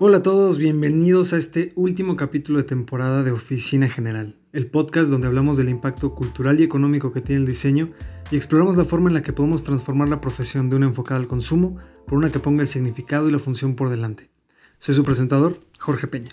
Hola 0.00 0.18
a 0.18 0.22
todos, 0.22 0.56
bienvenidos 0.56 1.34
a 1.34 1.36
este 1.36 1.72
último 1.74 2.16
capítulo 2.16 2.58
de 2.58 2.64
temporada 2.64 3.22
de 3.22 3.32
Oficina 3.32 3.88
General, 3.88 4.36
el 4.54 4.70
podcast 4.70 5.10
donde 5.10 5.26
hablamos 5.26 5.58
del 5.58 5.68
impacto 5.68 6.14
cultural 6.14 6.58
y 6.60 6.62
económico 6.62 7.12
que 7.12 7.20
tiene 7.20 7.42
el 7.42 7.46
diseño 7.46 7.90
y 8.30 8.36
exploramos 8.36 8.76
la 8.76 8.86
forma 8.86 9.10
en 9.10 9.14
la 9.14 9.22
que 9.22 9.34
podemos 9.34 9.62
transformar 9.62 10.08
la 10.08 10.22
profesión 10.22 10.70
de 10.70 10.76
una 10.76 10.86
enfocada 10.86 11.20
al 11.20 11.26
consumo 11.26 11.76
por 12.06 12.16
una 12.16 12.32
que 12.32 12.38
ponga 12.38 12.62
el 12.62 12.68
significado 12.68 13.28
y 13.28 13.32
la 13.32 13.38
función 13.38 13.74
por 13.74 13.90
delante. 13.90 14.30
Soy 14.78 14.94
su 14.94 15.04
presentador, 15.04 15.60
Jorge 15.78 16.06
Peña. 16.06 16.30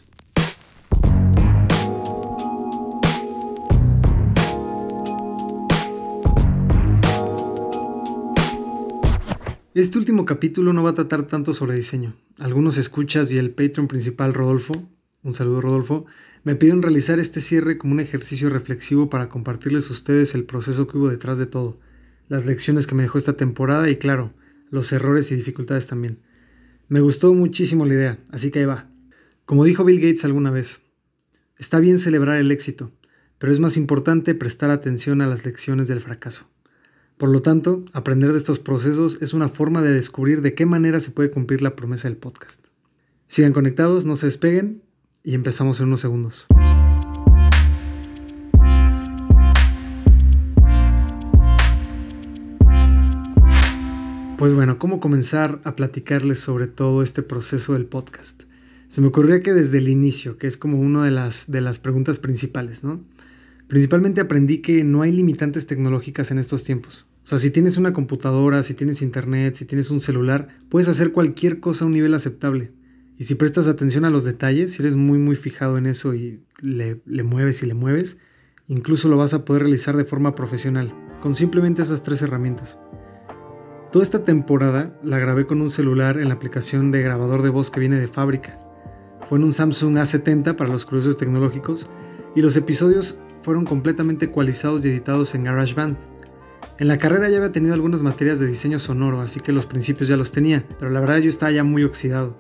Este 9.76 9.98
último 9.98 10.24
capítulo 10.24 10.72
no 10.72 10.84
va 10.84 10.92
a 10.92 10.94
tratar 10.94 11.28
tanto 11.28 11.54
sobre 11.54 11.76
diseño. 11.76 12.16
Algunos 12.40 12.78
escuchas 12.78 13.30
y 13.34 13.38
el 13.38 13.52
Patreon 13.52 13.90
principal 13.90 14.34
Rodolfo, 14.34 14.90
un 15.22 15.34
saludo 15.34 15.60
Rodolfo, 15.60 16.06
me 16.46 16.56
pidieron 16.56 16.82
realizar 16.82 17.20
este 17.20 17.42
cierre 17.42 17.78
como 17.78 17.92
un 17.92 18.00
ejercicio 18.00 18.50
reflexivo 18.50 19.10
para 19.10 19.28
compartirles 19.28 19.90
a 19.90 19.92
ustedes 19.92 20.34
el 20.34 20.46
proceso 20.46 20.88
que 20.88 20.98
hubo 20.98 21.10
detrás 21.10 21.40
de 21.40 21.46
todo, 21.46 21.78
las 22.30 22.46
lecciones 22.46 22.88
que 22.88 22.96
me 22.96 23.04
dejó 23.04 23.18
esta 23.18 23.36
temporada 23.36 23.90
y 23.90 23.98
claro, 23.98 24.34
los 24.70 24.94
errores 24.94 25.30
y 25.32 25.36
dificultades 25.36 25.88
también. 25.88 26.20
Me 26.88 27.02
gustó 27.02 27.34
muchísimo 27.34 27.86
la 27.86 27.96
idea, 27.96 28.20
así 28.30 28.52
que 28.52 28.60
ahí 28.60 28.66
va. 28.66 28.90
Como 29.44 29.66
dijo 29.66 29.84
Bill 29.84 30.00
Gates 30.00 30.24
alguna 30.24 30.52
vez, 30.52 30.84
está 31.58 31.82
bien 31.82 32.00
celebrar 32.00 32.38
el 32.38 32.52
éxito, 32.52 32.94
pero 33.40 33.52
es 33.52 33.60
más 33.60 33.76
importante 33.76 34.36
prestar 34.36 34.70
atención 34.70 35.20
a 35.20 35.28
las 35.28 35.46
lecciones 35.46 35.90
del 35.90 36.00
fracaso. 36.00 36.48
Por 37.18 37.30
lo 37.30 37.42
tanto, 37.42 37.86
aprender 37.94 38.34
de 38.34 38.38
estos 38.38 38.60
procesos 38.60 39.20
es 39.22 39.34
una 39.34 39.48
forma 39.48 39.82
de 39.82 39.94
descubrir 39.94 40.42
de 40.42 40.54
qué 40.54 40.66
manera 40.66 41.00
se 41.00 41.12
puede 41.12 41.32
cumplir 41.32 41.62
la 41.62 41.74
promesa 41.74 42.10
del 42.10 42.18
podcast. 42.18 42.60
Sigan 43.26 43.54
conectados, 43.54 44.06
no 44.06 44.18
se 44.18 44.26
despeguen 44.26 44.82
y 45.24 45.34
empezamos 45.34 45.80
en 45.80 45.88
unos 45.88 46.02
segundos. 46.02 46.48
Pues 54.38 54.54
bueno, 54.54 54.78
¿cómo 54.78 55.00
comenzar 55.00 55.62
a 55.64 55.78
platicarles 55.78 56.42
sobre 56.42 56.68
todo 56.68 57.02
este 57.02 57.22
proceso 57.22 57.72
del 57.72 57.86
podcast? 57.86 58.44
Se 58.90 59.00
me 59.00 59.08
ocurrió 59.08 59.42
que 59.42 59.54
desde 59.54 59.78
el 59.78 59.88
inicio, 59.88 60.38
que 60.38 60.48
es 60.48 60.58
como 60.58 60.82
una 60.82 61.06
de 61.06 61.12
las, 61.12 61.50
de 61.50 61.62
las 61.62 61.80
preguntas 61.80 62.20
principales, 62.20 62.84
¿no? 62.84 63.00
Principalmente 63.68 64.22
aprendí 64.22 64.60
que 64.60 64.84
no 64.84 65.02
hay 65.02 65.12
limitantes 65.12 65.66
tecnológicas 65.66 66.32
en 66.32 66.38
estos 66.38 66.64
tiempos. 66.64 67.08
O 67.24 67.28
sea, 67.28 67.40
si 67.40 67.50
tienes 67.50 67.78
una 67.78 67.94
computadora, 67.94 68.62
si 68.62 68.76
tienes 68.76 69.02
internet, 69.02 69.56
si 69.56 69.66
tienes 69.66 69.90
un 69.90 70.00
celular, 70.00 70.50
puedes 70.70 70.88
hacer 70.88 71.12
cualquier 71.12 71.60
cosa 71.60 71.84
a 71.84 71.88
un 71.88 71.94
nivel 71.94 72.14
aceptable. 72.14 72.72
Y 73.18 73.24
si 73.24 73.36
prestas 73.36 73.68
atención 73.68 74.06
a 74.06 74.12
los 74.12 74.24
detalles, 74.24 74.74
si 74.74 74.84
eres 74.84 74.96
muy 74.96 75.18
muy 75.18 75.36
fijado 75.36 75.78
en 75.78 75.88
eso 75.88 76.14
y 76.14 76.44
le, 76.62 77.02
le 77.06 77.24
mueves 77.24 77.64
y 77.64 77.66
le 77.66 77.74
mueves, 77.74 78.18
incluso 78.68 79.10
lo 79.10 79.18
vas 79.18 79.34
a 79.34 79.46
poder 79.46 79.64
realizar 79.64 79.98
de 79.98 80.06
forma 80.06 80.36
profesional, 80.36 80.94
con 81.22 81.34
simplemente 81.34 81.82
esas 81.82 82.04
tres 82.04 82.22
herramientas. 82.22 82.78
Toda 83.92 84.04
esta 84.04 84.24
temporada 84.24 85.00
la 85.04 85.18
grabé 85.18 85.48
con 85.48 85.62
un 85.62 85.72
celular 85.72 86.20
en 86.20 86.28
la 86.28 86.34
aplicación 86.36 86.92
de 86.92 87.02
grabador 87.02 87.42
de 87.42 87.50
voz 87.50 87.72
que 87.72 87.80
viene 87.80 87.98
de 87.98 88.10
fábrica. 88.10 88.60
Fue 89.28 89.40
en 89.40 89.46
un 89.46 89.54
Samsung 89.54 89.96
A70 89.96 90.56
para 90.56 90.70
los 90.70 90.86
curiosos 90.86 91.18
tecnológicos 91.18 91.90
y 92.36 92.42
los 92.42 92.58
episodios 92.58 93.20
fueron 93.46 93.64
completamente 93.64 94.26
ecualizados 94.26 94.84
y 94.84 94.90
editados 94.90 95.36
en 95.36 95.44
GarageBand. 95.44 95.98
En 96.80 96.88
la 96.88 96.98
carrera 96.98 97.30
ya 97.30 97.38
había 97.38 97.52
tenido 97.52 97.76
algunas 97.76 98.02
materias 98.02 98.40
de 98.40 98.48
diseño 98.48 98.80
sonoro, 98.80 99.22
así 99.22 99.40
que 99.40 99.52
los 99.52 99.68
principios 99.68 100.10
ya 100.10 100.18
los 100.18 100.32
tenía, 100.32 100.66
pero 100.80 100.90
la 100.90 101.00
verdad 101.00 101.20
yo 101.20 101.30
estaba 101.30 101.52
ya 101.52 101.64
muy 101.64 101.84
oxidado. 101.84 102.36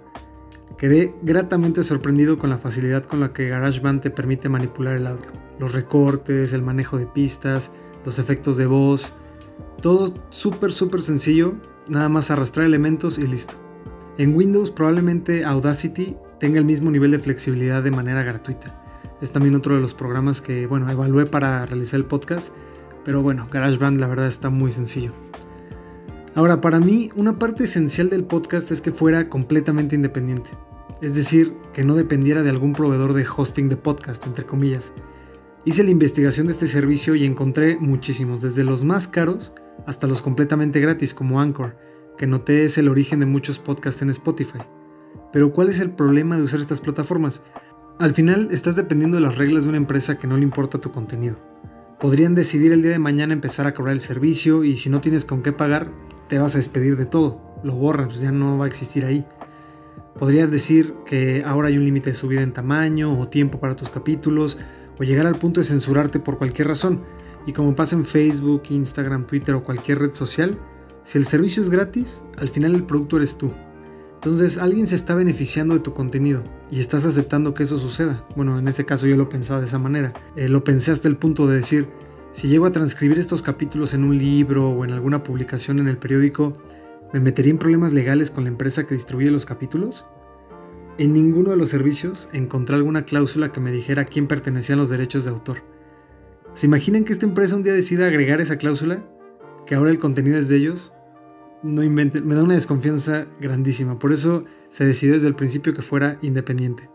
Quedé 0.79 1.13
gratamente 1.21 1.83
sorprendido 1.83 2.39
con 2.39 2.49
la 2.49 2.57
facilidad 2.57 3.03
con 3.03 3.19
la 3.19 3.33
que 3.33 3.47
GarageBand 3.47 4.01
te 4.01 4.09
permite 4.09 4.49
manipular 4.49 4.95
el 4.95 5.05
audio. 5.05 5.27
Los 5.59 5.75
recortes, 5.75 6.53
el 6.53 6.63
manejo 6.63 6.97
de 6.97 7.05
pistas, 7.05 7.71
los 8.03 8.17
efectos 8.17 8.57
de 8.57 8.65
voz, 8.65 9.13
todo 9.83 10.11
súper 10.31 10.73
súper 10.73 11.03
sencillo, 11.03 11.53
nada 11.87 12.09
más 12.09 12.31
arrastrar 12.31 12.65
elementos 12.65 13.19
y 13.19 13.27
listo. 13.27 13.57
En 14.17 14.35
Windows 14.35 14.71
probablemente 14.71 15.45
Audacity 15.45 16.17
tenga 16.39 16.57
el 16.57 16.65
mismo 16.65 16.89
nivel 16.89 17.11
de 17.11 17.19
flexibilidad 17.19 17.83
de 17.83 17.91
manera 17.91 18.23
gratuita. 18.23 18.84
Es 19.21 19.31
también 19.31 19.55
otro 19.55 19.75
de 19.75 19.81
los 19.81 19.93
programas 19.93 20.41
que, 20.41 20.67
bueno, 20.67 20.89
evalué 20.89 21.25
para 21.25 21.65
realizar 21.65 21.99
el 21.99 22.05
podcast. 22.05 22.53
Pero 23.03 23.21
bueno, 23.21 23.47
GarageBand 23.51 23.99
la 23.99 24.07
verdad 24.07 24.27
está 24.27 24.49
muy 24.49 24.71
sencillo. 24.71 25.13
Ahora, 26.33 26.59
para 26.59 26.79
mí, 26.79 27.09
una 27.15 27.39
parte 27.39 27.63
esencial 27.63 28.09
del 28.09 28.25
podcast 28.25 28.71
es 28.71 28.81
que 28.81 28.91
fuera 28.91 29.29
completamente 29.29 29.95
independiente. 29.95 30.49
Es 31.01 31.15
decir, 31.15 31.53
que 31.73 31.83
no 31.83 31.95
dependiera 31.95 32.43
de 32.43 32.49
algún 32.49 32.73
proveedor 32.73 33.13
de 33.13 33.25
hosting 33.25 33.69
de 33.69 33.77
podcast, 33.77 34.25
entre 34.25 34.45
comillas. 34.45 34.93
Hice 35.63 35.83
la 35.83 35.91
investigación 35.91 36.47
de 36.47 36.53
este 36.53 36.67
servicio 36.67 37.15
y 37.15 37.25
encontré 37.25 37.77
muchísimos, 37.77 38.41
desde 38.41 38.63
los 38.63 38.83
más 38.83 39.07
caros 39.07 39.53
hasta 39.85 40.07
los 40.07 40.21
completamente 40.21 40.79
gratis 40.79 41.13
como 41.13 41.41
Anchor, 41.41 41.77
que 42.17 42.27
noté 42.27 42.65
es 42.65 42.77
el 42.77 42.87
origen 42.87 43.19
de 43.19 43.25
muchos 43.25 43.59
podcasts 43.59 44.01
en 44.01 44.09
Spotify. 44.09 44.59
Pero 45.31 45.51
¿cuál 45.51 45.69
es 45.69 45.79
el 45.79 45.91
problema 45.91 46.37
de 46.37 46.43
usar 46.43 46.59
estas 46.59 46.81
plataformas? 46.81 47.43
Al 47.97 48.13
final 48.13 48.49
estás 48.51 48.75
dependiendo 48.75 49.15
de 49.15 49.23
las 49.23 49.37
reglas 49.37 49.63
de 49.63 49.69
una 49.69 49.77
empresa 49.77 50.17
que 50.17 50.27
no 50.27 50.35
le 50.35 50.43
importa 50.43 50.81
tu 50.81 50.91
contenido. 50.91 51.37
Podrían 51.97 52.35
decidir 52.35 52.73
el 52.73 52.81
día 52.81 52.91
de 52.91 52.99
mañana 52.99 53.31
empezar 53.31 53.67
a 53.67 53.73
cobrar 53.73 53.93
el 53.93 54.01
servicio 54.01 54.65
y 54.65 54.75
si 54.75 54.89
no 54.89 54.99
tienes 54.99 55.23
con 55.23 55.41
qué 55.41 55.53
pagar, 55.53 55.91
te 56.27 56.37
vas 56.37 56.55
a 56.55 56.57
despedir 56.57 56.97
de 56.97 57.05
todo. 57.05 57.39
Lo 57.63 57.73
borran, 57.75 58.07
pues 58.09 58.19
ya 58.19 58.33
no 58.33 58.57
va 58.57 58.65
a 58.65 58.67
existir 58.67 59.05
ahí. 59.05 59.25
Podrían 60.19 60.51
decir 60.51 60.93
que 61.05 61.41
ahora 61.45 61.69
hay 61.69 61.77
un 61.77 61.85
límite 61.85 62.09
de 62.09 62.17
subida 62.17 62.41
en 62.41 62.51
tamaño 62.51 63.17
o 63.17 63.29
tiempo 63.29 63.61
para 63.61 63.77
tus 63.77 63.89
capítulos 63.89 64.57
o 64.99 65.03
llegar 65.05 65.25
al 65.25 65.35
punto 65.35 65.61
de 65.61 65.65
censurarte 65.65 66.19
por 66.19 66.37
cualquier 66.37 66.67
razón. 66.67 67.01
Y 67.47 67.53
como 67.53 67.77
pasa 67.77 67.95
en 67.95 68.05
Facebook, 68.05 68.63
Instagram, 68.71 69.25
Twitter 69.25 69.55
o 69.55 69.63
cualquier 69.63 69.99
red 69.99 70.13
social, 70.13 70.59
si 71.03 71.17
el 71.17 71.25
servicio 71.25 71.63
es 71.63 71.69
gratis, 71.69 72.25
al 72.37 72.49
final 72.49 72.75
el 72.75 72.83
producto 72.83 73.15
eres 73.15 73.37
tú 73.37 73.53
entonces 74.15 74.57
alguien 74.57 74.87
se 74.87 74.95
está 74.95 75.13
beneficiando 75.13 75.75
de 75.75 75.81
tu 75.81 75.93
contenido 75.93 76.43
y 76.71 76.79
estás 76.79 77.05
aceptando 77.05 77.53
que 77.53 77.63
eso 77.63 77.77
suceda. 77.77 78.25
Bueno, 78.35 78.57
en 78.57 78.67
ese 78.67 78.85
caso 78.85 79.05
yo 79.05 79.15
lo 79.15 79.29
pensaba 79.29 79.59
de 79.59 79.67
esa 79.67 79.77
manera. 79.77 80.13
Eh, 80.35 80.49
lo 80.49 80.63
pensé 80.63 80.91
hasta 80.91 81.07
el 81.07 81.17
punto 81.17 81.47
de 81.47 81.57
decir, 81.57 81.87
si 82.31 82.47
llego 82.47 82.65
a 82.65 82.71
transcribir 82.71 83.19
estos 83.19 83.43
capítulos 83.43 83.93
en 83.93 84.03
un 84.03 84.17
libro 84.17 84.69
o 84.69 84.83
en 84.83 84.91
alguna 84.91 85.23
publicación 85.23 85.79
en 85.79 85.87
el 85.87 85.97
periódico, 85.97 86.57
¿me 87.13 87.19
metería 87.19 87.51
en 87.51 87.59
problemas 87.59 87.93
legales 87.93 88.31
con 88.31 88.45
la 88.45 88.49
empresa 88.49 88.87
que 88.87 88.95
distribuye 88.95 89.29
los 89.29 89.45
capítulos? 89.45 90.07
En 90.97 91.13
ninguno 91.13 91.51
de 91.51 91.57
los 91.57 91.69
servicios 91.69 92.29
encontré 92.33 92.75
alguna 92.75 93.05
cláusula 93.05 93.51
que 93.51 93.59
me 93.59 93.71
dijera 93.71 94.01
a 94.01 94.05
quién 94.05 94.27
pertenecían 94.27 94.79
los 94.79 94.89
derechos 94.89 95.25
de 95.25 95.31
autor. 95.31 95.57
¿Se 96.55 96.65
imaginan 96.65 97.03
que 97.03 97.13
esta 97.13 97.25
empresa 97.25 97.55
un 97.55 97.63
día 97.63 97.73
decida 97.73 98.07
agregar 98.07 98.41
esa 98.41 98.57
cláusula? 98.57 99.05
¿Que 99.67 99.75
ahora 99.75 99.91
el 99.91 99.99
contenido 99.99 100.39
es 100.39 100.49
de 100.49 100.55
ellos? 100.55 100.94
No 101.63 101.83
inventen, 101.83 102.27
me 102.27 102.35
da 102.35 102.43
una 102.43 102.53
desconfianza 102.53 103.27
grandísima. 103.39 103.99
Por 103.99 104.13
eso 104.13 104.45
se 104.69 104.85
decidió 104.85 105.15
desde 105.15 105.27
el 105.27 105.35
principio 105.35 105.73
que 105.73 105.81
fuera 105.81 106.19
independiente. 106.21 106.89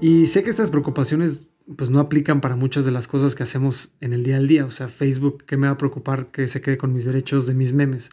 Y 0.00 0.26
sé 0.26 0.42
que 0.42 0.50
estas 0.50 0.70
preocupaciones 0.70 1.48
pues 1.76 1.90
no 1.90 2.00
aplican 2.00 2.40
para 2.40 2.56
muchas 2.56 2.84
de 2.84 2.90
las 2.90 3.08
cosas 3.08 3.34
que 3.34 3.42
hacemos 3.42 3.92
en 4.00 4.12
el 4.12 4.22
día 4.22 4.36
al 4.36 4.48
día. 4.48 4.64
O 4.64 4.70
sea, 4.70 4.88
Facebook, 4.88 5.44
¿qué 5.44 5.56
me 5.56 5.66
va 5.66 5.74
a 5.74 5.78
preocupar 5.78 6.30
que 6.30 6.48
se 6.48 6.60
quede 6.60 6.78
con 6.78 6.92
mis 6.92 7.04
derechos 7.04 7.46
de 7.46 7.54
mis 7.54 7.72
memes? 7.72 8.10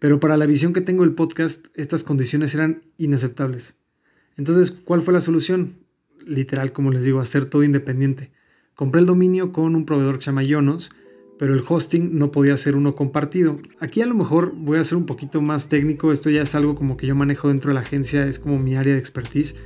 Pero 0.00 0.18
para 0.18 0.36
la 0.36 0.46
visión 0.46 0.72
que 0.72 0.80
tengo 0.80 1.02
del 1.02 1.14
podcast, 1.14 1.66
estas 1.74 2.02
condiciones 2.02 2.54
eran 2.54 2.82
inaceptables. 2.96 3.76
Entonces, 4.36 4.72
¿cuál 4.72 5.02
fue 5.02 5.14
la 5.14 5.20
solución? 5.20 5.78
Literal, 6.26 6.72
como 6.72 6.90
les 6.90 7.04
digo, 7.04 7.20
hacer 7.20 7.48
todo 7.48 7.62
independiente. 7.62 8.32
Compré 8.74 9.00
el 9.00 9.06
dominio 9.06 9.52
con 9.52 9.76
un 9.76 9.86
proveedor 9.86 10.16
que 10.16 10.24
se 10.24 10.26
llama 10.26 10.42
Yonos 10.42 10.90
pero 11.38 11.54
el 11.54 11.64
hosting 11.66 12.18
no 12.18 12.30
podía 12.30 12.56
ser 12.56 12.76
uno 12.76 12.94
compartido. 12.94 13.58
Aquí 13.80 14.02
a 14.02 14.06
lo 14.06 14.14
mejor 14.14 14.54
voy 14.56 14.78
a 14.78 14.84
ser 14.84 14.96
un 14.96 15.06
poquito 15.06 15.40
más 15.42 15.68
técnico, 15.68 16.12
esto 16.12 16.30
ya 16.30 16.42
es 16.42 16.54
algo 16.54 16.74
como 16.74 16.96
que 16.96 17.06
yo 17.06 17.14
manejo 17.14 17.48
dentro 17.48 17.70
de 17.70 17.74
la 17.74 17.80
agencia, 17.80 18.26
es 18.26 18.38
como 18.38 18.58
mi 18.58 18.76
área 18.76 18.94
de 18.94 18.98
expertise. 18.98 19.56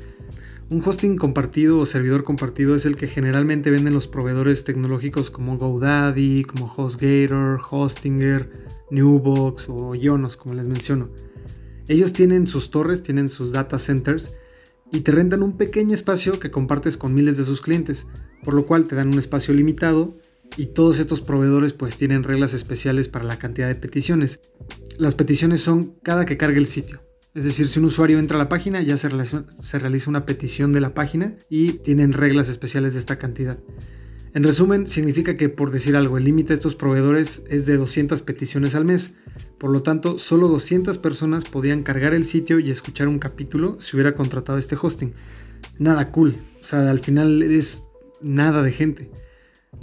Un 0.71 0.83
hosting 0.85 1.17
compartido 1.17 1.79
o 1.79 1.87
servidor 1.87 2.25
compartido 2.25 2.75
es 2.75 2.85
el 2.85 2.97
que 2.97 3.09
generalmente 3.09 3.71
venden 3.71 3.95
los 3.95 4.07
proveedores 4.07 4.65
tecnológicos 4.65 5.31
como 5.31 5.57
GoDaddy, 5.57 6.45
como 6.45 6.71
HostGator, 6.75 7.61
Hostinger, 7.71 8.51
Newbox 8.91 9.69
o 9.71 9.95
Ionos, 9.95 10.37
como 10.37 10.55
les 10.55 10.69
menciono. 10.69 11.09
Ellos 11.89 12.13
tienen 12.13 12.47
sus 12.47 12.71
torres, 12.71 13.03
tienen 13.03 13.31
sus 13.31 13.51
data 13.51 13.79
centers 13.79 14.35
y 14.93 15.01
te 15.01 15.11
rentan 15.11 15.43
un 15.43 15.57
pequeño 15.57 15.95
espacio 15.95 16.39
que 16.39 16.51
compartes 16.51 16.99
con 16.99 17.15
miles 17.15 17.39
de 17.39 17.45
sus 17.45 17.63
clientes, 17.63 18.07
por 18.45 18.53
lo 18.53 18.67
cual 18.67 18.85
te 18.85 18.95
dan 18.95 19.09
un 19.09 19.19
espacio 19.19 19.55
limitado 19.55 20.19
y 20.57 20.67
todos 20.67 20.99
estos 20.99 21.21
proveedores 21.21 21.73
pues 21.73 21.97
tienen 21.97 22.25
reglas 22.25 22.55
especiales 22.55 23.09
para 23.09 23.25
la 23.25 23.39
cantidad 23.39 23.69
de 23.69 23.75
peticiones. 23.75 24.41
Las 24.99 25.15
peticiones 25.15 25.61
son 25.61 25.97
cada 26.03 26.25
que 26.25 26.37
cargue 26.37 26.59
el 26.59 26.67
sitio. 26.67 27.01
Es 27.35 27.45
decir, 27.45 27.69
si 27.69 27.79
un 27.79 27.85
usuario 27.85 28.19
entra 28.19 28.37
a 28.37 28.39
la 28.39 28.49
página, 28.49 28.83
ya 28.83 28.97
se 28.97 29.09
realiza, 29.09 30.11
una 30.11 30.27
petición 30.27 30.73
de 30.73 30.81
la 30.81 30.95
página 30.95 31.37
y 31.49 31.75
tienen 31.75 32.13
reglas 32.13 32.49
especiales 32.49 32.95
de 32.95 32.99
esta 32.99 33.19
cantidad. 33.19 33.59
En 34.35 34.43
resumen, 34.43 34.87
significa 34.87 35.37
que 35.37 35.49
por 35.49 35.71
decir 35.71 35.97
algo, 35.97 36.19
el 36.19 36.25
límite 36.25 36.49
de 36.49 36.55
estos 36.55 36.75
proveedores 36.75 37.45
es 37.49 37.67
de 37.67 37.77
200 37.77 38.23
peticiones 38.23 38.75
al 38.75 38.85
mes. 38.85 39.15
Por 39.59 39.71
lo 39.71 39.83
tanto, 39.83 40.19
solo 40.19 40.49
200 40.49 40.99
personas 40.99 41.45
podían 41.45 41.83
cargar 41.83 42.15
el 42.15 42.25
sitio 42.25 42.59
y 42.59 42.71
escuchar 42.71 43.09
un 43.09 43.19
capítulo 43.19 43.77
si 43.79 43.97
hubiera 43.97 44.15
contratado 44.15 44.59
este 44.59 44.77
hosting. 44.81 45.13
Nada 45.79 46.11
cool. 46.11 46.37
O 46.61 46.65
sea, 46.65 46.91
al 46.91 47.01
final 47.01 47.43
es 47.43 47.85
nada 48.21 48.63
de 48.63 48.73
gente. 48.73 49.11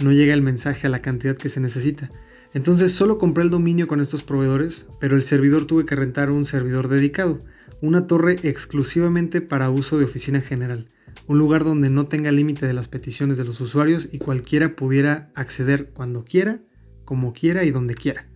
No 0.00 0.12
llega 0.12 0.34
el 0.34 0.42
mensaje 0.42 0.86
a 0.86 0.90
la 0.90 1.02
cantidad 1.02 1.36
que 1.36 1.48
se 1.48 1.60
necesita. 1.60 2.10
Entonces 2.54 2.92
solo 2.92 3.18
compré 3.18 3.44
el 3.44 3.50
dominio 3.50 3.86
con 3.86 4.00
estos 4.00 4.22
proveedores, 4.22 4.86
pero 5.00 5.16
el 5.16 5.22
servidor 5.22 5.66
tuve 5.66 5.84
que 5.84 5.96
rentar 5.96 6.30
un 6.30 6.44
servidor 6.44 6.88
dedicado, 6.88 7.40
una 7.80 8.06
torre 8.06 8.38
exclusivamente 8.42 9.40
para 9.40 9.70
uso 9.70 9.98
de 9.98 10.04
oficina 10.04 10.40
general 10.40 10.88
un 11.26 11.38
lugar 11.38 11.64
donde 11.64 11.90
no 11.90 12.06
tenga 12.06 12.30
límite 12.30 12.66
de 12.66 12.72
las 12.72 12.88
peticiones 12.88 13.36
de 13.36 13.44
los 13.44 13.60
usuarios 13.60 14.08
y 14.12 14.18
cualquiera 14.18 14.76
pudiera 14.76 15.30
acceder 15.34 15.90
cuando 15.90 16.24
quiera, 16.24 16.60
como 17.04 17.32
quiera 17.32 17.64
y 17.64 17.70
donde 17.70 17.94
quiera. 17.94 18.28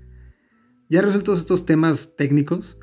Ya 0.89 1.03
resueltos 1.03 1.39
estos 1.39 1.67
temas 1.67 2.17
técnicos, 2.17 2.79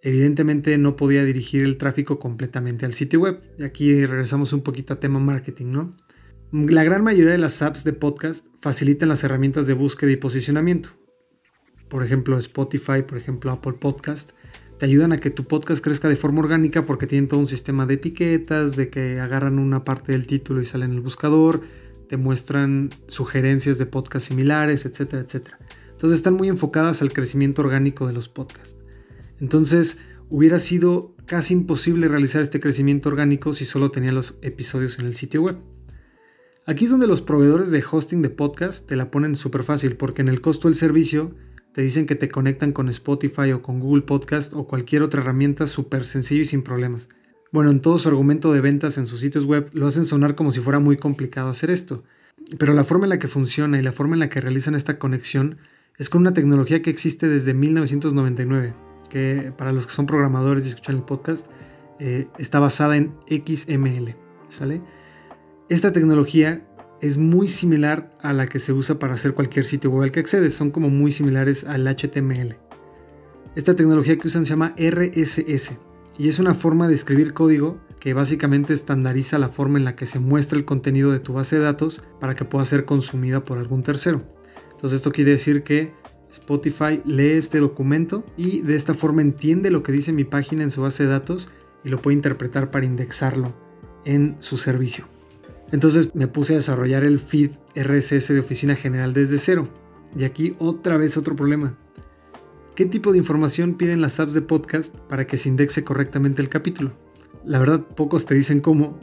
evidentemente 0.00 0.76
no 0.78 0.96
podía 0.96 1.24
dirigir 1.24 1.62
el 1.64 1.76
tráfico 1.76 2.18
completamente 2.18 2.86
al 2.86 2.94
sitio 2.94 3.20
web. 3.20 3.42
Y 3.58 3.64
aquí 3.64 4.06
regresamos 4.06 4.52
un 4.54 4.62
poquito 4.62 4.94
a 4.94 5.00
tema 5.00 5.18
marketing, 5.18 5.66
¿no? 5.66 5.90
La 6.52 6.84
gran 6.84 7.02
mayoría 7.02 7.32
de 7.32 7.38
las 7.38 7.62
apps 7.62 7.82
de 7.82 7.94
podcast 7.94 8.44
facilitan 8.60 9.08
las 9.08 9.24
herramientas 9.24 9.66
de 9.66 9.72
búsqueda 9.72 10.10
y 10.10 10.16
posicionamiento. 10.16 10.90
Por 11.88 12.04
ejemplo, 12.04 12.36
Spotify, 12.36 13.00
por 13.08 13.16
ejemplo, 13.16 13.50
Apple 13.50 13.72
Podcast 13.80 14.32
te 14.78 14.84
ayudan 14.84 15.12
a 15.12 15.16
que 15.16 15.30
tu 15.30 15.44
podcast 15.44 15.82
crezca 15.82 16.10
de 16.10 16.16
forma 16.16 16.40
orgánica 16.40 16.84
porque 16.84 17.06
tienen 17.06 17.26
todo 17.26 17.40
un 17.40 17.46
sistema 17.46 17.86
de 17.86 17.94
etiquetas, 17.94 18.76
de 18.76 18.90
que 18.90 19.18
agarran 19.18 19.58
una 19.58 19.82
parte 19.82 20.12
del 20.12 20.26
título 20.26 20.60
y 20.60 20.66
salen 20.66 20.90
en 20.90 20.96
el 20.96 21.00
buscador, 21.00 21.62
te 22.06 22.18
muestran 22.18 22.90
sugerencias 23.06 23.78
de 23.78 23.86
podcasts 23.86 24.28
similares, 24.28 24.84
etcétera, 24.84 25.22
etcétera. 25.22 25.58
Entonces 25.92 26.18
están 26.18 26.34
muy 26.34 26.48
enfocadas 26.48 27.00
al 27.00 27.14
crecimiento 27.14 27.62
orgánico 27.62 28.06
de 28.06 28.12
los 28.12 28.28
podcasts. 28.28 28.76
Entonces 29.40 29.96
hubiera 30.28 30.60
sido 30.60 31.16
casi 31.24 31.54
imposible 31.54 32.08
realizar 32.08 32.42
este 32.42 32.60
crecimiento 32.60 33.08
orgánico 33.08 33.54
si 33.54 33.64
solo 33.64 33.90
tenía 33.90 34.12
los 34.12 34.36
episodios 34.42 34.98
en 34.98 35.06
el 35.06 35.14
sitio 35.14 35.40
web. 35.40 35.56
Aquí 36.64 36.84
es 36.84 36.92
donde 36.92 37.08
los 37.08 37.22
proveedores 37.22 37.72
de 37.72 37.82
hosting 37.82 38.22
de 38.22 38.30
podcast 38.30 38.86
te 38.86 38.94
la 38.94 39.10
ponen 39.10 39.34
súper 39.34 39.64
fácil 39.64 39.96
porque 39.96 40.22
en 40.22 40.28
el 40.28 40.40
costo 40.40 40.68
del 40.68 40.76
servicio 40.76 41.34
te 41.72 41.82
dicen 41.82 42.06
que 42.06 42.14
te 42.14 42.28
conectan 42.28 42.70
con 42.70 42.88
Spotify 42.88 43.50
o 43.50 43.62
con 43.62 43.80
Google 43.80 44.02
Podcast 44.02 44.54
o 44.54 44.68
cualquier 44.68 45.02
otra 45.02 45.22
herramienta 45.22 45.66
súper 45.66 46.06
sencillo 46.06 46.42
y 46.42 46.44
sin 46.44 46.62
problemas. 46.62 47.08
Bueno, 47.50 47.72
en 47.72 47.80
todo 47.80 47.98
su 47.98 48.08
argumento 48.08 48.52
de 48.52 48.60
ventas 48.60 48.96
en 48.96 49.08
sus 49.08 49.18
sitios 49.18 49.44
web 49.44 49.70
lo 49.72 49.88
hacen 49.88 50.04
sonar 50.04 50.36
como 50.36 50.52
si 50.52 50.60
fuera 50.60 50.78
muy 50.78 50.96
complicado 50.96 51.48
hacer 51.48 51.68
esto. 51.68 52.04
Pero 52.60 52.74
la 52.74 52.84
forma 52.84 53.06
en 53.06 53.10
la 53.10 53.18
que 53.18 53.26
funciona 53.26 53.80
y 53.80 53.82
la 53.82 53.90
forma 53.90 54.14
en 54.14 54.20
la 54.20 54.28
que 54.28 54.40
realizan 54.40 54.76
esta 54.76 55.00
conexión 55.00 55.58
es 55.98 56.10
con 56.10 56.20
una 56.20 56.32
tecnología 56.32 56.80
que 56.80 56.90
existe 56.90 57.28
desde 57.28 57.54
1999, 57.54 58.72
que 59.10 59.52
para 59.58 59.72
los 59.72 59.88
que 59.88 59.94
son 59.94 60.06
programadores 60.06 60.64
y 60.64 60.68
escuchan 60.68 60.94
el 60.94 61.02
podcast, 61.02 61.48
eh, 61.98 62.28
está 62.38 62.60
basada 62.60 62.96
en 62.96 63.14
XML. 63.26 64.14
¿Sale? 64.48 64.80
Esta 65.72 65.90
tecnología 65.90 66.62
es 67.00 67.16
muy 67.16 67.48
similar 67.48 68.10
a 68.20 68.34
la 68.34 68.46
que 68.46 68.58
se 68.58 68.74
usa 68.74 68.98
para 68.98 69.14
hacer 69.14 69.32
cualquier 69.32 69.64
sitio 69.64 69.88
web 69.88 70.02
al 70.02 70.10
que 70.12 70.20
accedes, 70.20 70.52
son 70.52 70.70
como 70.70 70.90
muy 70.90 71.12
similares 71.12 71.64
al 71.64 71.86
HTML. 71.88 72.58
Esta 73.56 73.74
tecnología 73.74 74.18
que 74.18 74.28
usan 74.28 74.44
se 74.44 74.50
llama 74.50 74.74
RSS 74.76 75.78
y 76.18 76.28
es 76.28 76.38
una 76.38 76.52
forma 76.52 76.88
de 76.88 76.94
escribir 76.94 77.32
código 77.32 77.80
que 78.00 78.12
básicamente 78.12 78.74
estandariza 78.74 79.38
la 79.38 79.48
forma 79.48 79.78
en 79.78 79.86
la 79.86 79.96
que 79.96 80.04
se 80.04 80.18
muestra 80.18 80.58
el 80.58 80.66
contenido 80.66 81.10
de 81.10 81.20
tu 81.20 81.32
base 81.32 81.56
de 81.56 81.62
datos 81.62 82.02
para 82.20 82.34
que 82.34 82.44
pueda 82.44 82.66
ser 82.66 82.84
consumida 82.84 83.42
por 83.42 83.56
algún 83.56 83.82
tercero. 83.82 84.20
Entonces 84.72 84.98
esto 84.98 85.10
quiere 85.10 85.30
decir 85.30 85.62
que 85.62 85.94
Spotify 86.30 87.00
lee 87.06 87.38
este 87.38 87.60
documento 87.60 88.26
y 88.36 88.60
de 88.60 88.76
esta 88.76 88.92
forma 88.92 89.22
entiende 89.22 89.70
lo 89.70 89.82
que 89.82 89.92
dice 89.92 90.12
mi 90.12 90.24
página 90.24 90.64
en 90.64 90.70
su 90.70 90.82
base 90.82 91.04
de 91.04 91.08
datos 91.08 91.48
y 91.82 91.88
lo 91.88 92.02
puede 92.02 92.16
interpretar 92.16 92.70
para 92.70 92.84
indexarlo 92.84 93.54
en 94.04 94.36
su 94.38 94.58
servicio. 94.58 95.11
Entonces 95.72 96.14
me 96.14 96.28
puse 96.28 96.52
a 96.52 96.56
desarrollar 96.56 97.02
el 97.02 97.18
feed 97.18 97.52
RSS 97.74 98.28
de 98.28 98.40
Oficina 98.40 98.76
General 98.76 99.12
desde 99.14 99.38
cero. 99.38 99.68
Y 100.16 100.24
aquí 100.24 100.54
otra 100.58 100.98
vez 100.98 101.16
otro 101.16 101.34
problema. 101.34 101.76
¿Qué 102.74 102.84
tipo 102.86 103.12
de 103.12 103.18
información 103.18 103.74
piden 103.74 104.00
las 104.00 104.20
apps 104.20 104.34
de 104.34 104.42
podcast 104.42 104.94
para 104.94 105.26
que 105.26 105.38
se 105.38 105.48
indexe 105.48 105.82
correctamente 105.82 106.42
el 106.42 106.48
capítulo? 106.48 106.92
La 107.44 107.58
verdad, 107.58 107.80
pocos 107.80 108.26
te 108.26 108.34
dicen 108.34 108.60
cómo. 108.60 108.98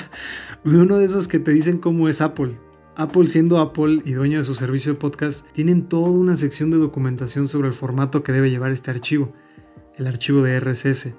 Uno 0.64 0.98
de 0.98 1.04
esos 1.04 1.28
que 1.28 1.38
te 1.38 1.52
dicen 1.52 1.78
cómo 1.78 2.08
es 2.08 2.20
Apple. 2.20 2.58
Apple 2.96 3.26
siendo 3.26 3.58
Apple 3.58 4.02
y 4.04 4.12
dueño 4.12 4.38
de 4.38 4.44
su 4.44 4.54
servicio 4.54 4.92
de 4.92 4.98
podcast, 4.98 5.46
tienen 5.52 5.88
toda 5.88 6.10
una 6.10 6.36
sección 6.36 6.70
de 6.70 6.76
documentación 6.76 7.48
sobre 7.48 7.68
el 7.68 7.74
formato 7.74 8.22
que 8.22 8.32
debe 8.32 8.50
llevar 8.50 8.72
este 8.72 8.90
archivo, 8.90 9.32
el 9.96 10.06
archivo 10.06 10.42
de 10.42 10.60
RSS. 10.60 11.14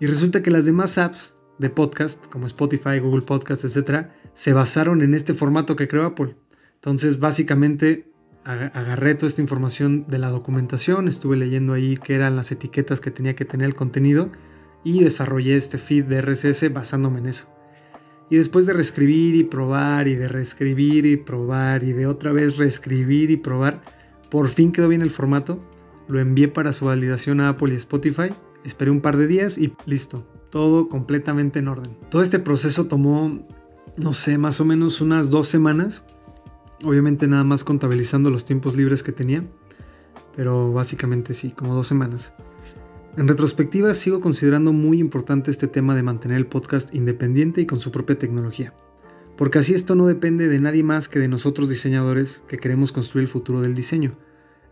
Y 0.00 0.06
resulta 0.06 0.42
que 0.42 0.50
las 0.50 0.64
demás 0.64 0.96
apps 0.98 1.34
de 1.58 1.70
podcast, 1.70 2.26
como 2.28 2.46
Spotify, 2.46 3.00
Google 3.00 3.22
Podcast, 3.22 3.64
etc., 3.64 4.08
se 4.38 4.52
basaron 4.52 5.02
en 5.02 5.14
este 5.14 5.34
formato 5.34 5.74
que 5.74 5.88
creó 5.88 6.06
Apple. 6.06 6.36
Entonces, 6.76 7.18
básicamente, 7.18 8.12
agarré 8.44 9.16
toda 9.16 9.26
esta 9.26 9.42
información 9.42 10.06
de 10.06 10.18
la 10.18 10.28
documentación, 10.28 11.08
estuve 11.08 11.36
leyendo 11.36 11.72
ahí 11.72 11.96
qué 11.96 12.14
eran 12.14 12.36
las 12.36 12.52
etiquetas 12.52 13.00
que 13.00 13.10
tenía 13.10 13.34
que 13.34 13.44
tener 13.44 13.66
el 13.66 13.74
contenido 13.74 14.30
y 14.84 15.02
desarrollé 15.02 15.56
este 15.56 15.76
feed 15.76 16.04
de 16.04 16.20
RSS 16.20 16.72
basándome 16.72 17.18
en 17.18 17.26
eso. 17.26 17.52
Y 18.30 18.36
después 18.36 18.64
de 18.66 18.74
reescribir 18.74 19.34
y 19.34 19.42
probar 19.42 20.06
y 20.06 20.14
de 20.14 20.28
reescribir 20.28 21.04
y 21.04 21.16
probar 21.16 21.82
y 21.82 21.92
de 21.92 22.06
otra 22.06 22.30
vez 22.30 22.58
reescribir 22.58 23.32
y 23.32 23.38
probar, 23.38 23.82
por 24.30 24.46
fin 24.46 24.70
quedó 24.70 24.86
bien 24.86 25.02
el 25.02 25.10
formato, 25.10 25.58
lo 26.06 26.20
envié 26.20 26.46
para 26.46 26.72
su 26.72 26.84
validación 26.84 27.40
a 27.40 27.48
Apple 27.48 27.74
y 27.74 27.76
Spotify, 27.76 28.30
esperé 28.62 28.92
un 28.92 29.00
par 29.00 29.16
de 29.16 29.26
días 29.26 29.58
y 29.58 29.72
listo, 29.84 30.24
todo 30.48 30.88
completamente 30.88 31.58
en 31.58 31.66
orden. 31.66 31.96
Todo 32.08 32.22
este 32.22 32.38
proceso 32.38 32.86
tomó, 32.86 33.44
no 33.96 34.12
sé, 34.12 34.38
más 34.38 34.60
o 34.60 34.64
menos 34.64 35.00
unas 35.00 35.30
dos 35.30 35.48
semanas. 35.48 36.04
Obviamente 36.84 37.26
nada 37.26 37.44
más 37.44 37.64
contabilizando 37.64 38.30
los 38.30 38.44
tiempos 38.44 38.76
libres 38.76 39.02
que 39.02 39.12
tenía. 39.12 39.44
Pero 40.36 40.72
básicamente 40.72 41.34
sí, 41.34 41.50
como 41.50 41.74
dos 41.74 41.86
semanas. 41.86 42.34
En 43.16 43.26
retrospectiva 43.26 43.94
sigo 43.94 44.20
considerando 44.20 44.72
muy 44.72 45.00
importante 45.00 45.50
este 45.50 45.66
tema 45.66 45.96
de 45.96 46.04
mantener 46.04 46.36
el 46.36 46.46
podcast 46.46 46.94
independiente 46.94 47.60
y 47.60 47.66
con 47.66 47.80
su 47.80 47.90
propia 47.90 48.16
tecnología. 48.16 48.74
Porque 49.36 49.58
así 49.58 49.74
esto 49.74 49.94
no 49.94 50.06
depende 50.06 50.48
de 50.48 50.60
nadie 50.60 50.82
más 50.82 51.08
que 51.08 51.18
de 51.18 51.28
nosotros 51.28 51.68
diseñadores 51.68 52.42
que 52.46 52.58
queremos 52.58 52.92
construir 52.92 53.22
el 53.22 53.28
futuro 53.28 53.60
del 53.60 53.74
diseño. 53.74 54.16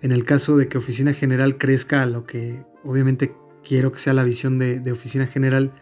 En 0.00 0.12
el 0.12 0.24
caso 0.24 0.56
de 0.56 0.68
que 0.68 0.78
Oficina 0.78 1.12
General 1.12 1.58
crezca 1.58 2.02
a 2.02 2.06
lo 2.06 2.24
que 2.24 2.64
obviamente 2.84 3.34
quiero 3.66 3.90
que 3.92 3.98
sea 3.98 4.12
la 4.12 4.24
visión 4.24 4.58
de, 4.58 4.92
oficina 4.92 5.26
general, 5.26 5.72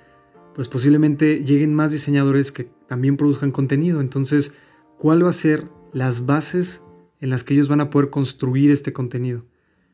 pues 0.54 0.68
posiblemente 0.68 1.44
lleguen 1.44 1.74
más 1.74 1.92
diseñadores 1.92 2.52
que 2.52 2.70
también 2.88 3.16
produzcan 3.16 3.52
contenido. 3.52 4.00
Entonces, 4.00 4.52
¿cuál 4.98 5.24
va 5.24 5.30
a 5.30 5.32
ser 5.32 5.68
las 5.92 6.26
bases 6.26 6.82
en 7.20 7.30
las 7.30 7.44
que 7.44 7.54
ellos 7.54 7.68
van 7.68 7.80
a 7.80 7.90
poder 7.90 8.10
construir 8.10 8.70
este 8.70 8.92
contenido? 8.92 9.44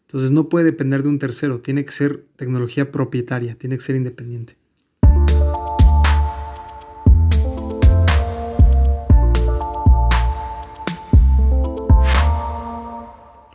Entonces 0.03 0.33
no 0.33 0.49
puede 0.49 0.65
depender 0.65 1.05
de 1.05 1.09
un 1.09 1.19
tercero, 1.21 1.61
tiene 1.61 1.85
que 1.85 1.93
ser 1.93 2.27
tecnología 2.35 2.91
propietaria, 2.91 3.55
tiene 3.55 3.77
que 3.77 3.83
ser 3.83 3.95
independiente. 3.95 4.57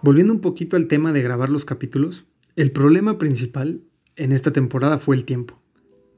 Volviendo 0.02 0.34
un 0.34 0.40
poquito 0.40 0.78
al 0.78 0.88
tema 0.88 1.12
de 1.12 1.24
grabar 1.24 1.50
los 1.50 1.66
capítulos, 1.66 2.28
el 2.56 2.72
problema 2.72 3.18
principal 3.18 3.82
en 4.16 4.32
esta 4.32 4.54
temporada 4.54 4.98
fue 4.98 5.16
el 5.16 5.26
tiempo. 5.26 5.60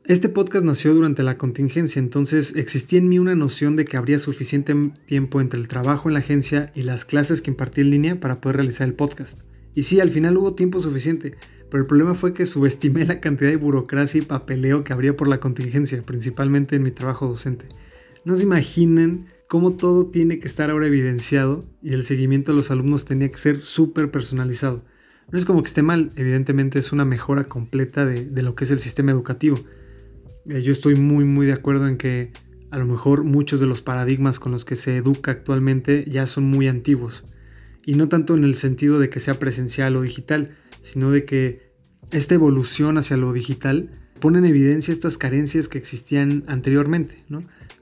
Este 0.07 0.29
podcast 0.29 0.63
nació 0.63 0.93
durante 0.93 1.21
la 1.21 1.37
contingencia, 1.37 1.99
entonces 1.99 2.55
existía 2.55 2.99
en 2.99 3.09
mí 3.09 3.19
una 3.19 3.35
noción 3.35 3.75
de 3.75 3.83
que 3.83 3.97
habría 3.97 4.19
suficiente 4.19 4.73
tiempo 5.05 5.41
entre 5.41 5.59
el 5.59 5.67
trabajo 5.67 6.07
en 6.07 6.13
la 6.13 6.19
agencia 6.19 6.71
y 6.73 6.83
las 6.83 7.03
clases 7.03 7.41
que 7.41 7.51
impartí 7.51 7.81
en 7.81 7.89
línea 7.89 8.17
para 8.17 8.39
poder 8.39 8.55
realizar 8.55 8.87
el 8.87 8.93
podcast. 8.93 9.41
Y 9.75 9.83
sí, 9.83 9.99
al 9.99 10.09
final 10.09 10.37
hubo 10.37 10.55
tiempo 10.55 10.79
suficiente, 10.79 11.35
pero 11.69 11.81
el 11.81 11.87
problema 11.87 12.13
fue 12.13 12.31
que 12.31 12.45
subestimé 12.45 13.03
la 13.03 13.19
cantidad 13.19 13.49
de 13.49 13.57
burocracia 13.57 14.19
y 14.19 14.21
papeleo 14.21 14.85
que 14.85 14.93
habría 14.93 15.17
por 15.17 15.27
la 15.27 15.41
contingencia, 15.41 16.01
principalmente 16.03 16.77
en 16.77 16.83
mi 16.83 16.91
trabajo 16.91 17.27
docente. 17.27 17.65
No 18.23 18.37
se 18.37 18.43
imaginen 18.43 19.25
cómo 19.49 19.73
todo 19.73 20.07
tiene 20.07 20.39
que 20.39 20.47
estar 20.47 20.69
ahora 20.69 20.87
evidenciado 20.87 21.65
y 21.83 21.91
el 21.91 22.05
seguimiento 22.05 22.53
de 22.53 22.55
los 22.55 22.71
alumnos 22.71 23.03
tenía 23.03 23.29
que 23.29 23.39
ser 23.39 23.59
súper 23.59 24.09
personalizado. 24.09 24.85
No 25.29 25.37
es 25.37 25.43
como 25.43 25.61
que 25.61 25.67
esté 25.67 25.81
mal, 25.81 26.13
evidentemente 26.15 26.79
es 26.79 26.93
una 26.93 27.03
mejora 27.03 27.43
completa 27.49 28.05
de, 28.05 28.41
lo 28.41 28.55
que 28.55 28.63
es 28.63 28.71
el 28.71 28.79
sistema 28.79 29.11
educativo. 29.11 29.59
Eh, 30.49 30.61
yo 30.61 30.71
estoy 30.71 30.95
muy 30.95 31.25
muy 31.25 31.45
de 31.45 31.53
acuerdo 31.53 31.87
en 31.87 31.97
que 31.97 32.31
a 32.69 32.77
lo 32.77 32.85
mejor 32.85 33.23
muchos 33.23 33.59
de 33.59 33.65
los 33.65 33.81
paradigmas 33.81 34.39
con 34.39 34.51
los 34.51 34.65
que 34.65 34.75
se 34.75 34.97
educa 34.97 35.31
actualmente 35.31 36.05
ya 36.09 36.25
son 36.25 36.45
muy 36.45 36.67
antiguos. 36.67 37.25
Y 37.85 37.95
no 37.95 38.09
tanto 38.09 38.35
en 38.35 38.43
el 38.43 38.55
sentido 38.55 38.99
de 38.99 39.09
que 39.09 39.19
sea 39.19 39.39
presencial 39.39 39.95
o 39.95 40.01
digital, 40.01 40.51
sino 40.81 41.11
de 41.11 41.23
que 41.23 41.71
esta 42.11 42.35
evolución 42.35 42.97
hacia 42.97 43.17
lo 43.17 43.31
digital 43.31 43.89
pone 44.19 44.39
en 44.39 44.45
evidencia 44.45 44.91
estas 44.91 45.17
carencias 45.17 45.67
que 45.67 45.77
existían 45.77 46.43
anteriormente, 46.47 47.23